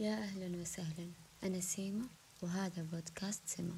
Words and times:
يا 0.00 0.14
أهلا 0.14 0.60
وسهلا 0.60 1.10
أنا 1.44 1.60
سيما 1.60 2.08
وهذا 2.42 2.82
بودكاست 2.82 3.42
سما 3.46 3.76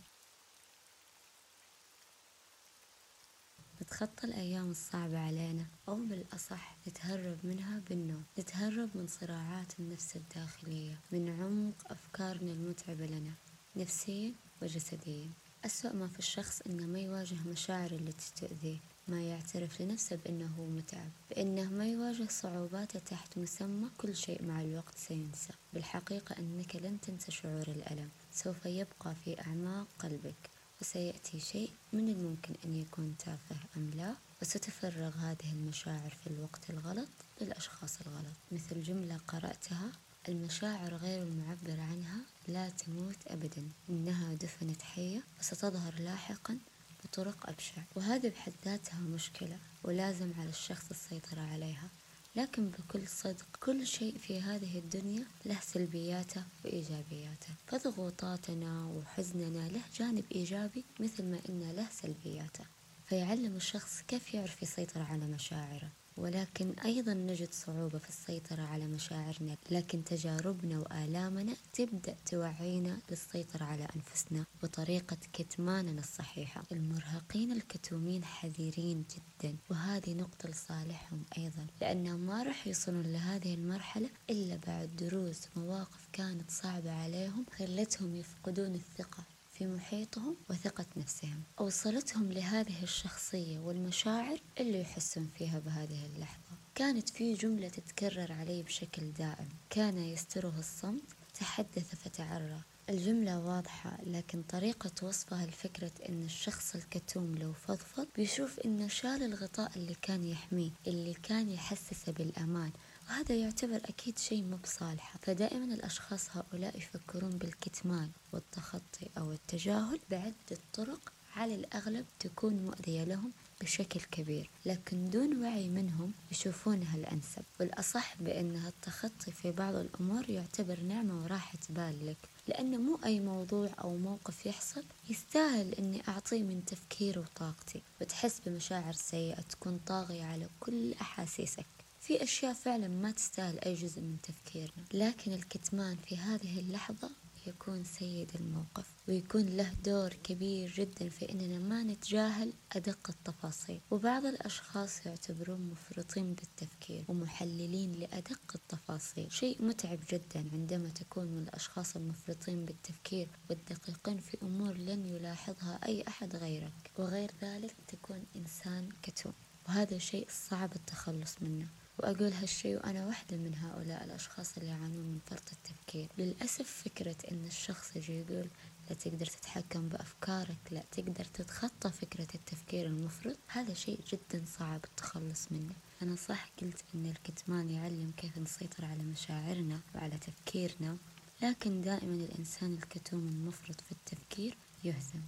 نتخطى 3.83 4.26
الأيام 4.26 4.71
الصعبة 4.71 5.18
علينا 5.18 5.67
أو 5.89 5.97
بالأصح 5.97 6.76
نتهرب 6.89 7.39
منها 7.44 7.83
بالنوم. 7.89 8.25
نتهرب 8.39 8.91
من 8.95 9.07
صراعات 9.07 9.80
النفس 9.80 10.16
الداخلية 10.16 11.01
من 11.12 11.29
عمق 11.29 11.93
أفكارنا 11.93 12.53
المتعبة 12.53 13.07
لنا 13.07 13.33
نفسيا 13.77 14.35
وجسديا. 14.62 15.30
أسوأ 15.67 15.93
ما 15.93 16.09
في 16.09 16.19
الشخص 16.19 16.62
إنه 16.67 16.87
ما 16.87 17.01
يواجه 17.01 17.37
مشاعر 17.46 17.91
اللي 17.91 18.12
تستؤذيه 18.12 18.79
ما 19.09 19.23
يعترف 19.23 19.80
لنفسه 19.80 20.16
بأنه 20.16 20.46
هو 20.59 20.66
متعب 20.66 21.11
بأنه 21.30 21.71
ما 21.71 21.87
يواجه 21.87 22.27
صعوباته 22.30 22.98
تحت 22.98 23.39
مسمى 23.39 23.89
كل 23.98 24.16
شيء 24.16 24.45
مع 24.45 24.61
الوقت 24.61 24.98
سينسى. 24.98 25.52
بالحقيقة 25.73 26.39
أنك 26.39 26.77
لن 26.77 27.01
تنسى 27.01 27.33
شعور 27.33 27.62
الألم 27.69 28.09
سوف 28.33 28.66
يبقى 28.66 29.15
في 29.25 29.41
أعماق 29.41 29.87
قلبك 29.98 30.51
وسيأتي 30.80 31.41
شيء 31.41 31.70
من 31.92 32.09
الممكن 32.09 32.55
أن 32.64 32.75
يكون 32.75 33.17
تافه 33.19 33.56
أم 33.77 33.91
لا 33.91 34.14
وستفرغ 34.42 35.17
هذه 35.17 35.53
المشاعر 35.53 36.11
في 36.11 36.27
الوقت 36.27 36.70
الغلط 36.70 37.09
للأشخاص 37.41 38.01
الغلط. 38.01 38.37
مثل 38.53 38.83
جملة 38.83 39.20
قرأتها 39.28 39.92
المشاعر 40.29 40.95
غير 40.95 41.23
المعبر 41.23 41.80
عنها 41.80 42.21
لا 42.48 42.69
تموت 42.69 43.17
أبدا 43.27 43.69
إنها 43.91 44.34
دفنت 44.34 44.83
حية 44.83 45.23
وستظهر 45.41 45.95
لاحقا 45.98 46.59
بطرق 47.05 47.48
أبشع. 47.48 47.83
وهذه 47.95 48.29
بحد 48.29 48.53
ذاتها 48.65 49.01
مشكلة 49.01 49.59
ولازم 49.84 50.33
على 50.39 50.48
الشخص 50.48 50.91
السيطرة 50.91 51.41
عليها. 51.41 51.89
لكن 52.37 52.70
بكل 52.70 53.09
صدق 53.09 53.47
كل 53.61 53.87
شيء 53.87 54.19
في 54.19 54.41
هذه 54.41 54.79
الدنيا 54.79 55.25
له 55.45 55.61
سلبياته 55.61 56.45
وإيجابياته. 56.65 57.48
فضغوطاتنا 57.67 58.87
وحزننا 58.87 59.69
له 59.69 59.81
جانب 59.97 60.25
إيجابي 60.34 60.84
مثل 61.00 61.25
ما 61.25 61.41
إنه 61.48 61.72
له 61.72 61.89
سلبياته. 62.03 62.65
فيعلم 63.07 63.57
الشخص 63.57 64.03
كيف 64.03 64.35
يعرف 64.35 64.62
يسيطر 64.62 65.03
على 65.03 65.27
مشاعره 65.27 65.91
ولكن 66.17 66.71
أيضا 66.85 67.15
نجد 67.15 67.53
صعوبة 67.53 67.99
في 67.99 68.09
السيطرة 68.09 68.62
على 68.62 68.87
مشاعرنا 68.87 69.57
لكن 69.71 70.05
تجاربنا 70.05 70.79
وآلامنا 70.79 71.55
تبدأ 71.73 72.17
توعينا 72.31 72.99
للسيطرة 73.11 73.65
على 73.65 73.89
أنفسنا 73.97 74.45
وطريقة 74.62 75.17
كتماننا 75.33 76.01
الصحيحة. 76.01 76.62
المرهقين 76.73 77.53
الكتومين 77.53 78.25
حذرين 78.25 79.05
جدا 79.17 79.57
وهذه 79.71 80.15
نقطة 80.15 80.49
لصالحهم 80.49 81.25
أيضا 81.39 81.67
لأنهم 81.81 82.21
ما 82.21 82.43
راح 82.43 82.67
يوصلون 82.67 83.03
لهذه 83.03 83.55
المرحلة 83.55 84.11
إلا 84.31 84.57
بعد 84.67 84.97
دروس 84.97 85.49
مواقف 85.57 86.09
كانت 86.12 86.51
صعبة 86.51 86.93
عليهم 86.93 87.47
خلتهم 87.59 88.17
يفقدون 88.17 88.75
الثقة. 88.75 89.36
في 89.59 89.67
محيطهم 89.67 90.37
وثقة 90.51 90.87
نفسهم. 90.97 91.43
أوصلتهم 91.61 92.33
لهذه 92.33 92.83
الشخصية 92.83 93.59
والمشاعر 93.59 94.39
اللي 94.61 94.81
يحسون 94.81 95.31
فيها 95.39 95.59
بهذه 95.59 96.07
اللحظة. 96.07 96.57
كانت 96.75 97.09
في 97.09 97.35
جملة 97.35 97.69
تتكرر 97.69 98.33
علي 98.33 98.62
بشكل 98.62 99.12
دائم. 99.12 99.49
كان 99.71 99.99
يستره 99.99 100.55
الصمت 100.59 101.03
تحدث 101.41 101.95
فتعرى. 101.95 102.61
الجملة 102.91 103.39
واضحة 103.39 103.99
لكن 104.07 104.43
طريقة 104.43 104.91
وصفها 105.03 105.47
لفكرة 105.47 105.93
أن 106.09 106.23
الشخص 106.23 106.75
الكتوم 106.75 107.34
لو 107.34 107.53
فضفض 107.53 108.07
بيشوف 108.17 108.61
أنه 108.61 108.89
شال 108.89 109.23
الغطاء 109.23 109.71
اللي 109.77 109.95
كان 110.03 110.25
يحميه 110.25 110.71
اللي 110.87 111.15
كان 111.15 111.51
يحسسه 111.51 112.12
بالأمان. 112.12 112.71
وهذا 113.09 113.35
يعتبر 113.35 113.77
أكيد 113.77 114.19
شيء 114.19 114.43
مو 114.43 114.57
بصالحة 114.57 115.19
فدائما 115.23 115.75
الأشخاص 115.75 116.37
هؤلاء 116.37 116.79
يفكرون 116.79 117.31
بالكتمان 117.31 118.11
والتخطي 118.33 119.09
أو 119.19 119.33
التجاهل 119.33 120.01
بعدة 120.11 120.59
طرق 120.73 121.12
على 121.37 121.55
الأغلب 121.55 122.06
تكون 122.21 122.55
مؤذية 122.56 123.05
لهم 123.05 123.33
بشكل 123.61 124.00
كبير 124.00 124.50
لكن 124.66 125.11
دون 125.11 125.43
وعي 125.43 125.69
منهم 125.69 126.12
يشوفونها 126.33 126.97
الأنسب 126.97 127.43
والأصح 127.61 128.16
بأن 128.22 128.56
التخطي 128.66 129.33
في 129.33 129.53
بعض 129.53 129.75
الأمور 129.75 130.31
يعتبر 130.31 130.81
نعمة 130.81 131.22
وراحة 131.25 131.59
بال 131.71 132.06
لك 132.06 132.16
لأن 132.49 132.81
مو 132.81 132.99
أي 133.05 133.21
موضوع 133.21 133.71
أو 133.81 133.97
موقف 133.97 134.47
يحصل 134.47 134.84
يستاهل 135.11 135.75
أني 135.75 136.03
أعطيه 136.09 136.43
من 136.43 136.65
تفكير 136.65 137.19
وطاقتي 137.19 137.83
وتحس 138.00 138.41
بمشاعر 138.47 138.93
سيئة 138.93 139.41
تكون 139.41 139.81
طاغية 139.87 140.25
على 140.25 140.49
كل 140.61 140.93
أحاسيسك. 141.00 141.66
في 142.06 142.22
أشياء 142.22 142.53
فعلا 142.53 142.89
ما 142.89 143.11
تستاهل 143.11 143.61
أي 143.61 143.75
جزء 143.75 144.00
من 144.00 144.17
تفكيرنا 144.22 144.84
لكن 144.94 145.33
الكتمان 145.33 145.97
في 145.97 146.17
هذه 146.17 146.61
اللحظة 146.61 147.11
يكون 147.47 147.84
سيد 147.84 148.31
الموقف 148.34 148.94
ويكون 149.09 149.47
له 149.47 149.72
دور 149.72 150.12
كبير 150.12 150.71
جدا 150.71 151.09
في 151.09 151.33
إننا 151.33 151.59
ما 151.59 151.83
نتجاهل 151.83 152.53
أدق 152.72 153.11
التفاصيل. 153.11 153.81
وبعض 153.91 154.27
الأشخاص 154.27 155.06
يعتبرون 155.06 155.61
مفرطين 155.61 156.34
بالتفكير 156.34 157.05
ومحللين 157.09 157.93
لأدق 157.93 158.53
التفاصيل. 158.55 159.33
شيء 159.33 159.62
متعب 159.62 159.99
جدا 160.11 160.50
عندما 160.53 160.89
تكون 160.89 161.27
من 161.27 161.43
الأشخاص 161.43 161.97
المفرطين 161.97 162.65
بالتفكير 162.65 163.28
والدقيقين 163.50 164.19
في 164.19 164.39
أمور 164.43 164.72
لن 164.72 165.06
يلاحظها 165.06 165.81
أي 165.87 166.05
أحد 166.09 166.37
غيرك. 166.37 166.91
وغير 166.99 167.31
ذلك 167.43 167.75
تكون 167.89 168.25
إنسان 168.37 168.89
كتوم 169.03 169.33
وهذا 169.69 169.99
شيء 169.99 170.27
صعب 170.31 170.75
التخلص 170.75 171.37
منه. 171.41 171.69
وأقول 171.99 172.33
هالشي 172.33 172.77
وأنا 172.77 173.07
واحدة 173.07 173.37
من 173.37 173.55
هؤلاء 173.55 174.05
الأشخاص 174.05 174.57
اللي 174.59 174.69
يعانون 174.71 175.07
من 175.07 175.19
فرط 175.27 175.53
التفكير. 175.53 176.09
للأسف 176.19 176.83
فكرة 176.84 177.17
إن 177.33 177.47
الشخص 177.47 177.97
يجي 177.97 178.21
يقول 178.21 178.49
لا 178.91 178.95
تقدر 178.95 179.27
تتحكم 179.27 179.89
بأفكارك 179.89 180.59
لا 180.71 180.83
تقدر 180.93 181.25
تتخطى 181.25 181.91
فكرة 181.91 182.29
التفكير 182.34 182.87
المفرط 182.87 183.39
هذا 183.49 183.75
شيء 183.75 184.01
جدا 184.12 184.45
صعب 184.59 184.84
التخلص 184.84 185.53
منه. 185.53 185.75
أنا 186.03 186.17
صح 186.17 186.51
قلت 186.62 186.84
إن 186.95 187.07
الكتمان 187.07 187.71
يعلم 187.71 188.13
كيف 188.17 188.39
نسيطر 188.39 188.84
على 188.84 189.03
مشاعرنا 189.03 189.81
وعلى 189.95 190.19
تفكيرنا 190.19 190.97
لكن 191.43 191.81
دائما 191.81 192.15
الإنسان 192.15 192.75
الكتوم 192.75 193.28
المفرط 193.28 193.81
في 193.81 193.93
التفكير 193.93 194.57
يهزم 194.84 195.21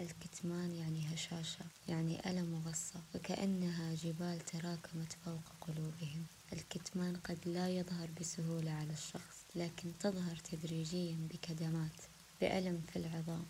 الكتمان 0.00 0.74
يعني 0.74 1.14
هشاشة 1.14 1.64
يعني 1.88 2.30
ألم 2.30 2.54
وغصة 2.54 3.00
وكأنها 3.14 3.94
جبال 3.94 4.40
تراكمت 4.40 5.12
فوق 5.24 5.42
قلوبهم. 5.60 6.26
الكتمان 6.52 7.16
قد 7.16 7.38
لا 7.46 7.68
يظهر 7.68 8.08
بسهولة 8.20 8.70
على 8.70 8.92
الشخص 8.92 9.44
لكن 9.54 9.92
تظهر 10.00 10.36
تدريجيا 10.36 11.16
بكدمات 11.32 12.00
بألم 12.40 12.82
في 12.92 12.96
العظام 12.96 13.44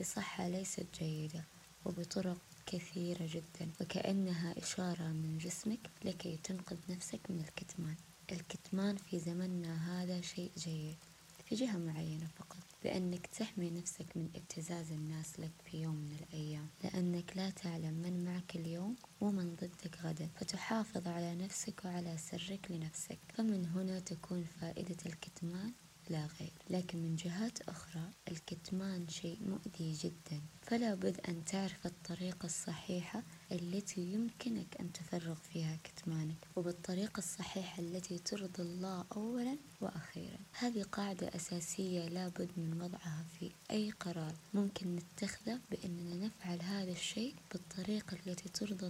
بصحة 0.00 0.48
ليست 0.48 0.86
جيدة 1.00 1.44
وبطرق 1.84 2.36
كثيرة 2.66 3.28
جدا 3.34 3.70
وكأنها 3.80 4.58
إشارة 4.58 5.02
من 5.08 5.38
جسمك 5.38 5.90
لكي 6.04 6.38
تنقذ 6.44 6.76
نفسك 6.88 7.20
من 7.28 7.44
الكتمان. 7.48 7.96
الكتمان 8.32 8.96
في 8.96 9.18
زمننا 9.18 10.02
هذا 10.02 10.20
شيء 10.20 10.50
جيد. 10.58 10.96
في 11.46 11.54
جهة 11.54 11.76
معينة 11.76 12.26
فقط 12.36 12.56
بأنك 12.84 13.26
تحمي 13.26 13.70
نفسك 13.70 14.16
من 14.16 14.28
ابتزاز 14.36 14.92
الناس 14.92 15.40
لك 15.40 15.52
في 15.64 15.82
يوم 15.82 15.94
من 15.96 16.16
الأيام. 16.20 16.68
لأنك 16.84 17.36
لا 17.36 17.50
تعلم 17.50 17.94
من 17.94 18.24
معك 18.24 18.56
اليوم 18.56 18.96
ومن 19.20 19.54
ضدك 19.54 19.98
غدا 20.02 20.28
فتحافظ 20.36 21.08
على 21.08 21.34
نفسك 21.34 21.84
وعلى 21.84 22.16
سرك 22.16 22.70
لنفسك. 22.70 23.18
فمن 23.34 23.66
هنا 23.66 23.98
تكون 24.00 24.44
فائدة 24.60 24.96
الكتمان 25.06 25.72
لا 26.10 26.28
غير 26.40 26.52
لكن 26.70 26.98
من 26.98 27.16
جهات 27.16 27.68
أخرى 27.68 28.10
الكتمان 28.30 29.08
شيء 29.08 29.38
مؤذي 29.46 29.92
جدا. 29.92 30.40
فلا 30.62 30.94
بد 30.94 31.20
أن 31.28 31.44
تعرف 31.44 31.86
الطريقة 31.86 32.46
الصحيحة 32.46 33.22
التي 33.52 34.00
يمكنك 34.00 34.76
أن 34.80 34.92
تفرغ 34.92 35.34
فيها 35.34 35.78
كتمانك 35.84 36.36
وبالطريقة 36.56 37.18
الصحيحة 37.18 37.82
التي 37.82 38.18
ترضي 38.18 38.62
الله 38.62 39.04
أولا 39.16 39.56
وأخيرا. 39.80 40.38
هذه 40.58 40.82
قاعدة 40.82 41.28
أساسية 41.36 42.08
لا 42.08 42.28
بد 42.28 42.50
من 42.56 42.82
وضعها 42.82 43.24
في 43.40 43.50
أي 43.70 43.90
قرار. 43.90 44.34
ممكن 44.54 44.96
نتخذه 44.96 45.60
بأننا 45.70 46.26
نفعل 46.26 46.62
هذا 46.62 46.92
الشيء 46.92 47.34
بالطريقة 47.52 48.16
التي 48.26 48.48
ترضي 48.48 48.86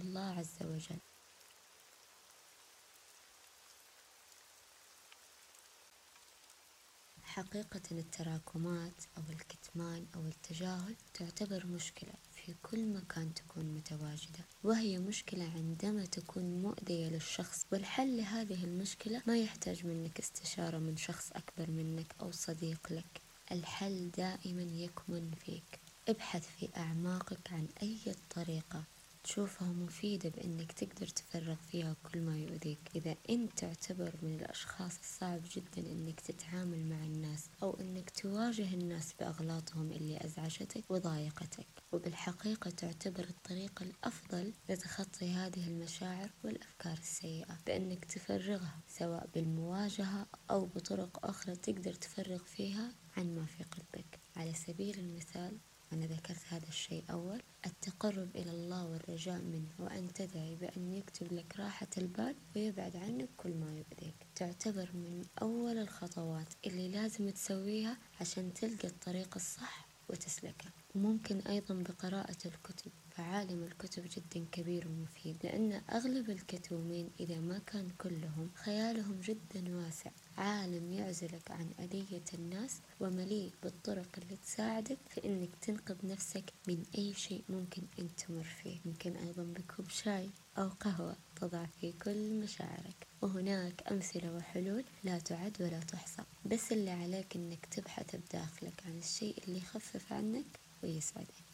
حقيقة 7.37 7.81
التراكمات 7.91 9.03
أو 9.17 9.23
الكتمان 9.29 10.05
أو 10.15 10.21
التجاهل 10.21 10.95
تعتبر 11.13 11.65
مشكلة 11.65 12.13
في 12.35 12.53
كل 12.63 12.85
مكان 12.85 13.33
تكون 13.33 13.65
متواجدة 13.65 14.45
وهي 14.63 14.99
مشكلة 14.99 15.51
عندما 15.55 16.05
تكون 16.05 16.61
مؤذية 16.61 17.09
للشخص 17.09 17.65
والحل 17.71 18.17
لهذه 18.17 18.63
المشكلة 18.63 19.21
ما 19.27 19.37
يحتاج 19.37 19.85
منك 19.85 20.19
استشارة 20.19 20.77
من 20.77 20.97
شخص 20.97 21.31
أكبر 21.31 21.71
منك 21.71 22.15
أو 22.21 22.31
صديق 22.31 22.91
لك. 22.91 23.21
الحل 23.51 24.11
دائما 24.17 24.61
يكمن 24.61 25.31
فيك. 25.45 25.79
ابحث 26.09 26.47
في 26.59 26.69
أعماقك 26.77 27.51
عن 27.53 27.67
أي 27.83 28.15
طريقة 28.35 28.83
تشوفها 29.27 29.67
مفيدة 29.67 30.29
بأنك 30.29 30.71
تقدر 30.71 31.07
تفرغ 31.07 31.55
فيها 31.55 31.95
كل 32.03 32.21
ما 32.21 32.37
يؤذيك. 32.37 32.79
إذا 32.95 33.15
أنت 33.29 33.59
تعتبر 33.59 34.13
من 34.21 34.35
الأشخاص 34.35 34.99
الصعب 34.99 35.41
جدا 35.51 35.91
أنك 35.91 36.19
تتعامل 36.19 36.85
مع 36.85 37.05
الناس 37.05 37.49
أو 37.63 37.77
أنك 37.79 38.09
تواجه 38.09 38.73
الناس 38.73 39.13
بأغلاطهم 39.19 39.91
اللي 39.91 40.25
أزعجتك 40.25 40.91
وضايقتك 40.91 41.67
وبالحقيقة 41.91 42.69
تعتبر 42.69 43.23
الطريقة 43.23 43.83
الأفضل 43.83 44.53
لتخطي 44.69 45.31
هذه 45.31 45.67
المشاعر 45.67 46.29
والأفكار 46.43 46.97
السيئة. 46.97 47.57
بأنك 47.65 48.05
تفرغها 48.05 48.79
سواء 48.87 49.29
بالمواجهة 49.33 50.27
أو 50.51 50.65
بطرق 50.65 51.25
أخرى 51.25 51.55
تقدر 51.55 51.93
تفرغ 51.93 52.43
فيها 52.43 52.91
عن 53.17 53.35
ما 53.35 53.45
في 53.45 53.63
قلبك. 53.63 54.19
على 54.35 54.53
سبيل 54.53 54.99
المثال 54.99 55.57
أنا 55.93 56.05
ذكرت 56.05 56.41
هذا 56.49 56.67
الشيء 56.67 57.03
أول. 57.11 57.41
التقرب 57.65 58.35
إلى 58.35 58.51
الله 58.51 58.85
والرجاء 58.85 59.41
منه 59.41 59.69
وأن 59.79 60.13
تدعي 60.13 60.55
بأن 60.55 60.93
يكتب 60.93 61.33
لك 61.33 61.59
راحة 61.59 61.87
البال 61.97 62.35
ويبعد 62.55 62.95
عنك 62.95 63.29
كل 63.37 63.53
ما 63.53 63.71
يؤذيك. 63.71 64.15
تعتبر 64.35 64.89
من 64.93 65.25
أول 65.41 65.77
الخطوات 65.77 66.53
اللي 66.65 66.89
لازم 66.89 67.29
تسويها 67.29 67.97
عشان 68.21 68.53
تلقى 68.53 68.87
الطريق 68.87 69.35
الصح 69.35 69.87
وتسلكه. 70.09 70.69
وممكن 70.95 71.39
أيضا 71.39 71.73
بقراءة 71.75 72.37
الكتب. 72.45 72.91
فعالم 73.17 73.63
الكتب 73.63 74.03
جدا 74.15 74.45
كبير 74.51 74.87
ومفيد 74.87 75.37
لأن 75.43 75.81
أغلب 75.91 76.29
الكتومين 76.29 77.09
إذا 77.19 77.39
ما 77.39 77.57
كان 77.57 77.89
كلهم 77.97 78.49
خيالهم 78.55 79.21
جدا 79.21 79.75
واسع. 79.77 80.11
عالم 80.37 80.93
يعزلك 80.93 81.51
عن 81.51 81.71
أذية 81.79 82.23
الناس 82.33 82.79
ومليء 82.99 83.51
بالطرق 83.63 84.07
اللي 84.17 84.35
تساعدك 84.35 84.97
في 85.09 85.25
إنك 85.25 85.49
تنقذ 85.61 85.95
نفسك 86.03 86.53
من 86.67 86.83
أي 86.97 87.13
شيء 87.13 87.43
ممكن 87.49 87.81
أنت 87.99 88.19
تمر 88.19 88.43
فيه. 88.43 88.77
يمكن 88.85 89.15
أيضا 89.15 89.43
بكوب 89.43 89.89
شاي 89.89 90.29
أو 90.57 90.69
قهوة 90.69 91.15
تضع 91.41 91.65
فيه 91.81 91.93
كل 92.03 92.33
مشاعرك 92.33 93.07
وهناك 93.21 93.83
أمثلة 93.91 94.35
وحلول 94.35 94.83
لا 95.03 95.19
تعد 95.19 95.61
ولا 95.61 95.79
تحصى. 95.79 96.21
بس 96.45 96.71
اللي 96.71 96.91
عليك 96.91 97.35
إنك 97.35 97.65
تبحث 97.65 98.15
بداخلك 98.15 98.83
عن 98.85 98.97
الشيء 98.97 99.43
اللي 99.47 99.57
يخفف 99.57 100.13
عنك 100.13 100.59
ويسعدك. 100.83 101.46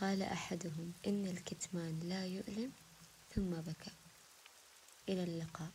قال 0.00 0.22
أحدهم 0.22 0.92
إن 1.06 1.26
الكتمان 1.26 2.00
لا 2.00 2.26
يؤلم 2.26 2.72
ثم 3.34 3.50
بكى. 3.50 3.90
إلى 5.08 5.22
اللقاء. 5.24 5.70